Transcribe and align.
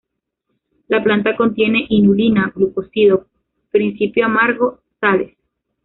La 0.87 1.03
planta 1.03 1.35
contiene 1.37 1.85
inulina, 1.89 2.51
glucósido, 2.55 3.27
principio 3.69 4.25
amargo, 4.25 4.79
sales. 4.99 5.37